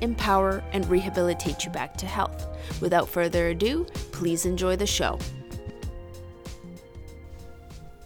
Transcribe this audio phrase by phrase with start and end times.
[0.00, 2.46] empower, and rehabilitate you back to health.
[2.80, 5.18] Without further ado, please enjoy the show.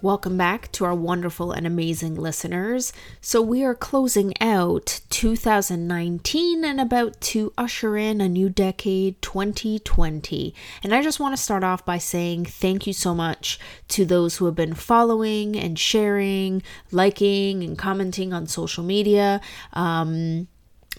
[0.01, 2.93] Welcome back to our wonderful and amazing listeners.
[3.21, 10.55] So, we are closing out 2019 and about to usher in a new decade, 2020.
[10.85, 14.37] And I just want to start off by saying thank you so much to those
[14.37, 16.63] who have been following and sharing,
[16.93, 19.41] liking, and commenting on social media.
[19.73, 20.47] Um,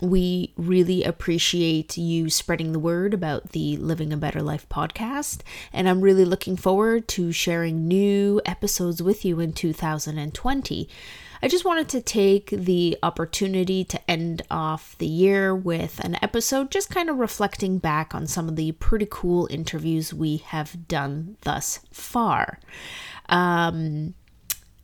[0.02, 5.42] we really appreciate you spreading the word about the Living a Better Life podcast.
[5.74, 10.90] And I'm really looking forward to sharing new episodes with you in 2020.
[11.42, 16.70] I just wanted to take the opportunity to end off the year with an episode
[16.70, 21.38] just kind of reflecting back on some of the pretty cool interviews we have done
[21.42, 22.60] thus far.
[23.30, 24.16] Um,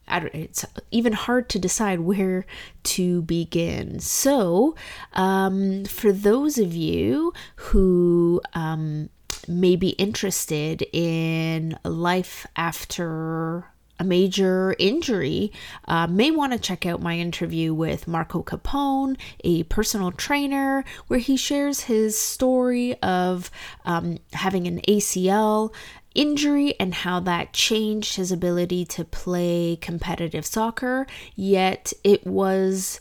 [0.08, 2.46] it's even hard to decide where
[2.84, 4.00] to begin.
[4.00, 4.74] So,
[5.14, 9.08] um, for those of you who um,
[9.48, 13.66] may be interested in life after
[13.98, 15.52] a major injury,
[15.86, 21.18] uh, may want to check out my interview with Marco Capone, a personal trainer, where
[21.18, 23.50] he shares his story of
[23.84, 25.72] um, having an ACL
[26.16, 31.06] injury and how that changed his ability to play competitive soccer.
[31.34, 33.00] Yet it was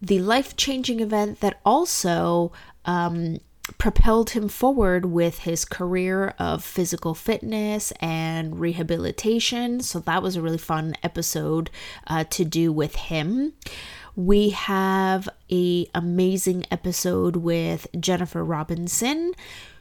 [0.00, 2.52] the life changing event that also
[2.84, 3.38] um,
[3.78, 9.80] propelled him forward with his career of physical fitness and rehabilitation.
[9.80, 11.70] So that was a really fun episode
[12.06, 13.52] uh, to do with him.
[14.16, 19.32] We have a amazing episode with Jennifer Robinson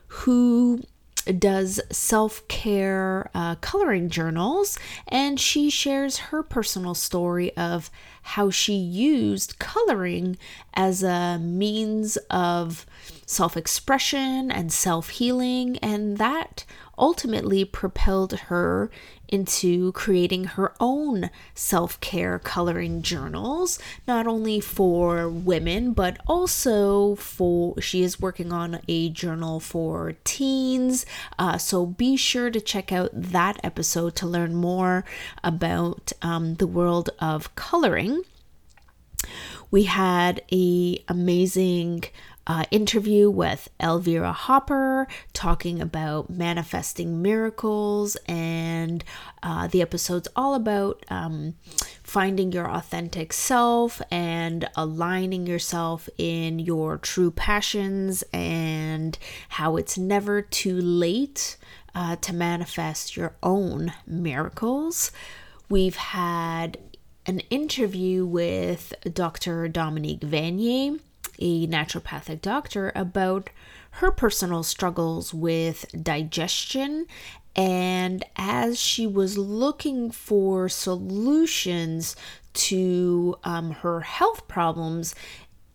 [0.08, 0.82] who
[1.24, 7.90] does self care uh, coloring journals, and she shares her personal story of
[8.30, 10.38] how she used coloring
[10.76, 12.86] as a means of
[13.26, 16.66] self expression and self healing, and that
[16.98, 18.92] ultimately propelled her
[19.30, 27.80] into creating her own self care coloring journals, not only for women, but also for
[27.80, 31.06] she is working on a journal for teens.
[31.38, 35.06] Uh, so be sure to check out that episode to learn more
[35.44, 38.19] about um, the world of coloring.
[39.72, 42.06] We had a amazing
[42.48, 49.04] uh, interview with Elvira Hopper talking about manifesting miracles, and
[49.44, 51.54] uh, the episode's all about um,
[52.02, 59.20] finding your authentic self and aligning yourself in your true passions, and
[59.50, 61.56] how it's never too late
[61.94, 65.12] uh, to manifest your own miracles.
[65.70, 66.80] We've had
[67.30, 69.68] an interview with Dr.
[69.68, 71.00] Dominique Vanier
[71.40, 73.50] a naturopathic doctor, about
[73.92, 77.08] her personal struggles with digestion.
[77.56, 82.16] And as she was looking for solutions
[82.54, 85.16] to um, her health problems,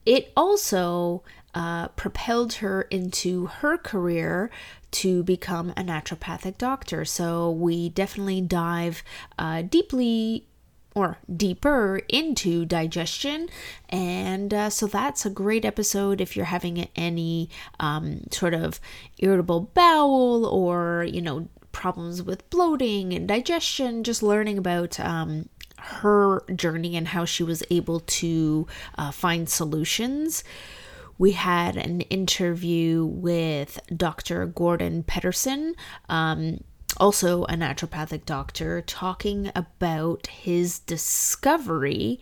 [0.06, 1.22] it also
[1.54, 4.50] uh, propelled her into her career
[4.90, 7.04] to become a naturopathic doctor.
[7.04, 9.02] So we definitely dive
[9.38, 10.46] uh, deeply
[10.94, 13.48] or deeper into digestion.
[13.88, 17.50] And uh, so that's a great episode if you're having any
[17.80, 18.80] um, sort of
[19.18, 26.42] irritable bowel or, you know, problems with bloating and digestion, just learning about um, her
[26.54, 28.66] journey and how she was able to
[28.96, 30.44] uh, find solutions.
[31.18, 34.46] We had an interview with Dr.
[34.46, 35.74] Gordon Pedersen.
[36.08, 36.60] Um,
[36.98, 42.20] also a naturopathic doctor, talking about his discovery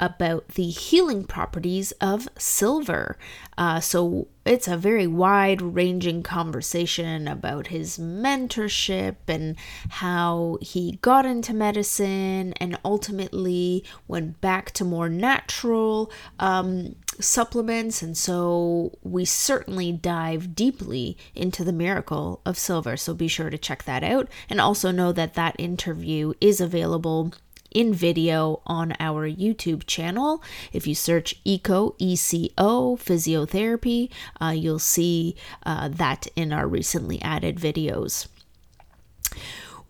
[0.00, 3.16] about the healing properties of silver.
[3.56, 9.56] Uh, so it's a very wide ranging conversation about his mentorship and
[9.88, 16.10] how he got into medicine and ultimately went back to more natural
[16.40, 18.02] um, supplements.
[18.02, 22.96] And so we certainly dive deeply into the miracle of silver.
[22.96, 24.28] So be sure to check that out.
[24.50, 27.32] And also know that that interview is available
[27.74, 30.42] in video on our YouTube channel.
[30.72, 34.10] If you search ECO, ECO, physiotherapy,
[34.40, 38.28] uh, you'll see uh, that in our recently added videos.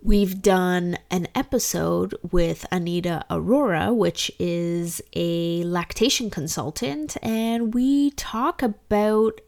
[0.04, 8.62] We've done an episode with Anita Aurora, which is a lactation consultant, and we talk
[8.62, 9.40] about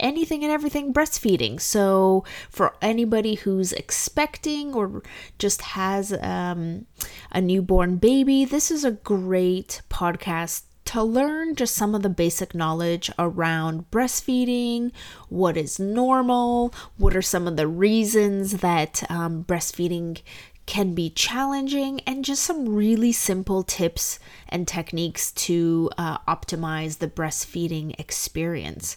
[0.00, 1.60] anything and everything breastfeeding.
[1.60, 5.02] So, for anybody who's expecting or
[5.38, 6.86] just has um,
[7.32, 12.54] a newborn baby, this is a great podcast to learn just some of the basic
[12.54, 14.92] knowledge around breastfeeding,
[15.28, 20.20] what is normal, what are some of the reasons that um, breastfeeding
[20.64, 24.18] can be challenging, and just some really simple tips
[24.48, 28.96] and techniques to uh, optimize the breastfeeding experience.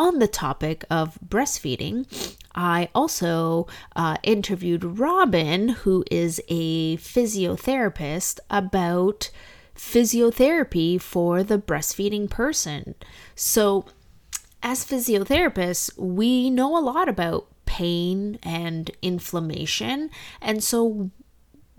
[0.00, 2.06] On the topic of breastfeeding,
[2.54, 9.30] I also uh, interviewed Robin, who is a physiotherapist, about
[9.76, 12.94] physiotherapy for the breastfeeding person.
[13.34, 13.84] So,
[14.62, 20.08] as physiotherapists, we know a lot about pain and inflammation.
[20.40, 21.10] And so,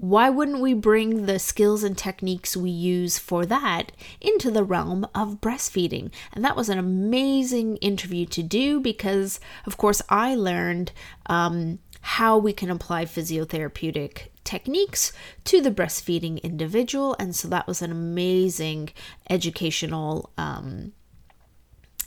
[0.01, 5.06] why wouldn't we bring the skills and techniques we use for that into the realm
[5.13, 6.12] of breastfeeding?
[6.33, 10.92] And that was an amazing interview to do because, of course, I learned
[11.27, 15.13] um, how we can apply physiotherapeutic techniques
[15.44, 17.15] to the breastfeeding individual.
[17.19, 18.89] And so that was an amazing
[19.30, 20.94] educational um,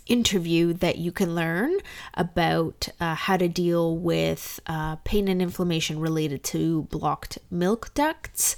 [0.07, 1.73] interview that you can learn
[2.15, 8.57] about uh, how to deal with uh, pain and inflammation related to blocked milk ducts.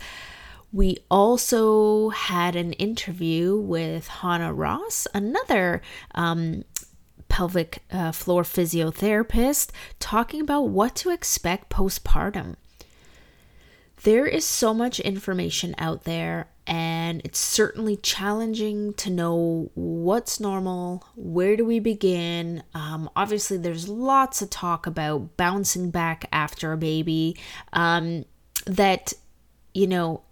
[0.72, 5.80] We also had an interview with Hannah Ross, another
[6.14, 6.64] um,
[7.28, 9.70] pelvic uh, floor physiotherapist,
[10.00, 12.56] talking about what to expect postpartum
[14.06, 21.04] there is so much information out there, and it's certainly challenging to know what's normal,
[21.16, 22.62] where do we begin.
[22.72, 27.36] Um, obviously, there's lots of talk about bouncing back after a baby
[27.72, 28.24] um,
[28.64, 29.12] that,
[29.74, 30.22] you know,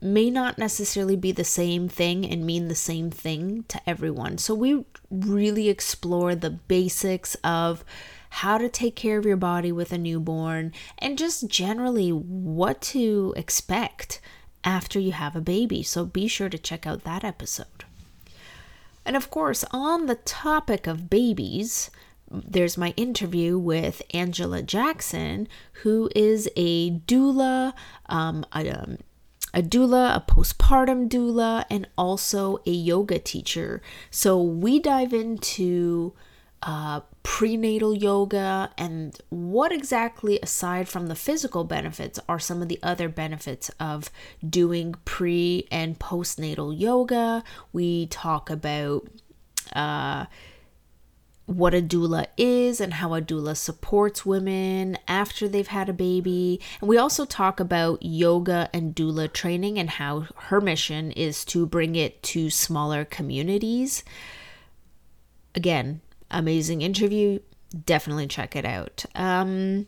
[0.00, 4.38] may not necessarily be the same thing and mean the same thing to everyone.
[4.38, 7.84] So, we really explore the basics of
[8.30, 13.34] how to take care of your body with a newborn, and just generally what to
[13.36, 14.20] expect
[14.64, 15.82] after you have a baby.
[15.82, 17.84] So be sure to check out that episode.
[19.04, 21.90] And of course, on the topic of babies,
[22.30, 25.48] there's my interview with Angela Jackson,
[25.82, 27.72] who is a doula,
[28.06, 28.98] um, a, um,
[29.52, 33.82] a doula, a postpartum doula, and also a yoga teacher.
[34.10, 36.12] So we dive into
[36.62, 42.78] uh, prenatal yoga and what exactly, aside from the physical benefits, are some of the
[42.82, 44.10] other benefits of
[44.48, 47.44] doing pre and postnatal yoga.
[47.72, 49.08] We talk about
[49.74, 50.26] uh,
[51.50, 56.60] what a doula is and how a doula supports women after they've had a baby.
[56.80, 61.66] And we also talk about yoga and doula training and how her mission is to
[61.66, 64.04] bring it to smaller communities.
[65.54, 67.40] Again, amazing interview.
[67.86, 69.04] Definitely check it out.
[69.14, 69.86] Um,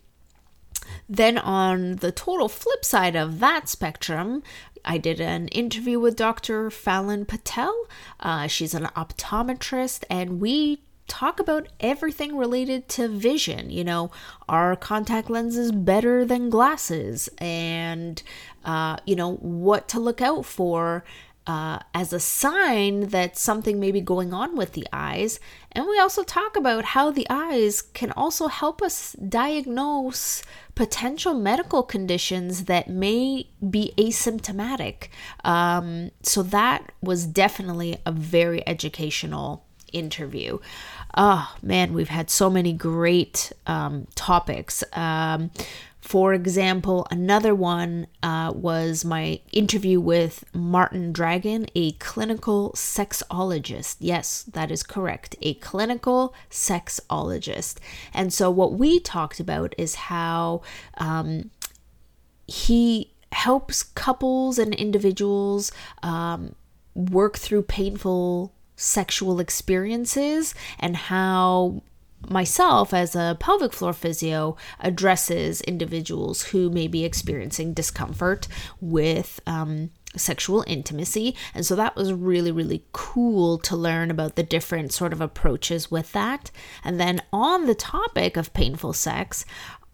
[1.09, 4.43] then, on the total flip side of that spectrum,
[4.85, 6.71] I did an interview with Dr.
[6.71, 7.87] Fallon Patel.
[8.21, 13.71] Uh, she's an optometrist, and we talk about everything related to vision.
[13.71, 14.11] You know,
[14.49, 17.29] are contact lenses better than glasses?
[17.39, 18.23] And,
[18.65, 21.05] uh, you know, what to look out for
[21.47, 25.41] uh, as a sign that something may be going on with the eyes.
[25.73, 30.43] And we also talk about how the eyes can also help us diagnose
[30.75, 35.09] potential medical conditions that may be asymptomatic.
[35.45, 40.59] Um, so that was definitely a very educational interview.
[41.17, 44.83] Oh man, we've had so many great um, topics.
[44.95, 45.51] Um,
[46.03, 53.97] for example, another one uh, was my interview with Martin Dragon, a clinical sexologist.
[54.01, 57.77] Yes, that is correct, a clinical sexologist.
[58.13, 60.63] And so, what we talked about is how
[60.99, 61.51] um,
[62.49, 65.71] he helps couples and individuals
[66.03, 66.57] um,
[66.95, 71.81] work through painful sexual experiences and how
[72.29, 78.49] myself as a pelvic floor physio addresses individuals who may be experiencing discomfort
[78.81, 81.35] with um, sexual intimacy.
[81.55, 85.91] And so that was really, really cool to learn about the different sort of approaches
[85.91, 86.51] with that.
[86.85, 89.45] And then on the topic of painful sex,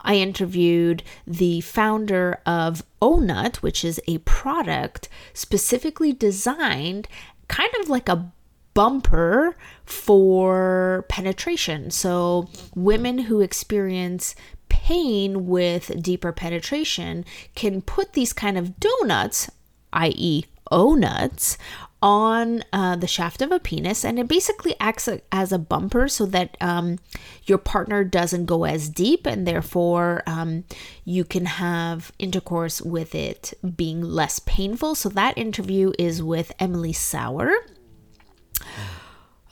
[0.00, 7.08] I interviewed the founder of Ohnut, which is a product specifically designed
[7.48, 8.30] kind of like a
[8.78, 11.90] bumper for penetration.
[11.90, 14.36] So, women who experience
[14.68, 17.24] pain with deeper penetration
[17.56, 19.50] can put these kind of donuts,
[19.92, 21.58] i.e., O nuts,
[22.00, 26.24] on uh, the shaft of a penis, and it basically acts as a bumper so
[26.26, 27.00] that um,
[27.46, 30.62] your partner doesn't go as deep, and therefore um,
[31.04, 34.94] you can have intercourse with it being less painful.
[34.94, 37.52] So that interview is with Emily Sauer.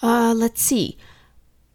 [0.02, 0.96] Uh, let's see.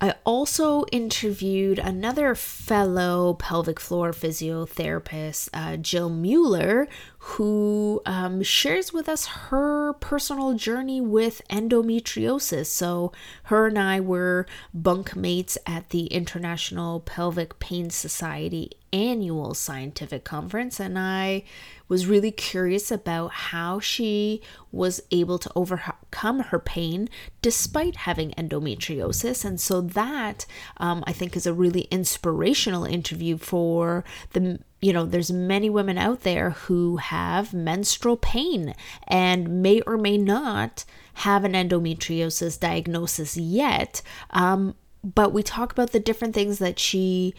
[0.04, 6.88] I also interviewed another fellow pelvic floor physiotherapist, uh, Jill Mueller,
[7.24, 12.66] who um, shares with us her personal journey with endometriosis.
[12.66, 13.12] So,
[13.44, 20.98] her and I were bunkmates at the International Pelvic Pain Society annual scientific conference, and
[20.98, 21.44] I
[21.88, 27.08] was really curious about how she was able to overcome her pain
[27.44, 29.46] despite having endometriosis.
[29.46, 30.48] And so, that
[30.78, 35.98] um, I think is a really inspirational interview for the you know, there's many women
[35.98, 38.74] out there who have menstrual pain
[39.08, 40.86] and may or may not
[41.16, 44.02] have an endometriosis diagnosis yet.
[44.32, 47.36] Um, but we talk about the different things that she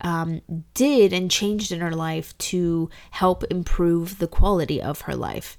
[0.00, 0.40] um,
[0.74, 5.56] did and changed in her life to help improve the quality of her life.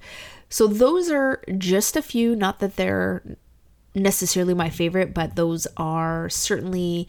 [0.50, 3.38] So, those are just a few, not that they're
[4.02, 7.08] necessarily my favorite, but those are certainly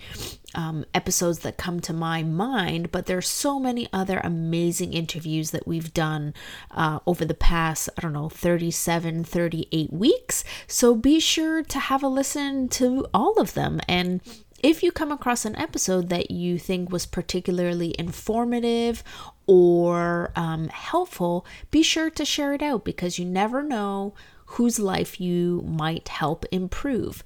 [0.54, 2.90] um, episodes that come to my mind.
[2.90, 6.34] But there's so many other amazing interviews that we've done
[6.70, 10.44] uh, over the past, I don't know, 37, 38 weeks.
[10.66, 13.80] So be sure to have a listen to all of them.
[13.88, 14.20] And
[14.62, 19.04] if you come across an episode that you think was particularly informative
[19.46, 24.14] or um, helpful, be sure to share it out because you never know
[24.52, 27.22] whose life you might help improve.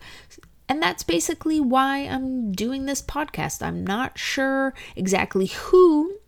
[0.69, 3.63] And that's basically why I'm doing this podcast.
[3.63, 6.19] I'm not sure exactly who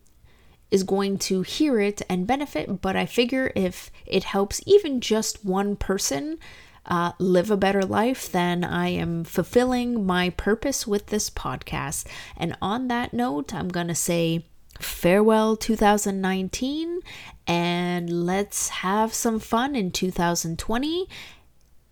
[0.70, 5.44] is going to hear it and benefit, but I figure if it helps even just
[5.44, 6.38] one person
[6.86, 12.06] uh, live a better life, then I am fulfilling my purpose with this podcast.
[12.36, 14.44] And on that note, I'm going to say,
[14.81, 17.00] farewell 2019
[17.47, 21.09] and let's have some fun in 2020.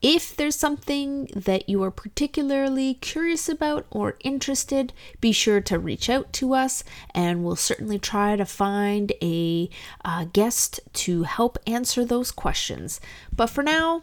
[0.01, 6.11] If there's something that you are particularly curious about or interested, be sure to reach
[6.11, 6.83] out to us
[7.15, 9.71] and we'll certainly try to find a
[10.05, 13.01] uh, guest to help answer those questions.
[13.35, 14.03] But for now,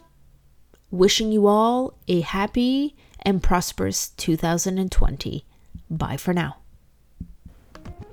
[0.90, 5.44] wishing you all a happy and prosperous 2020.
[5.90, 6.56] Bye for now.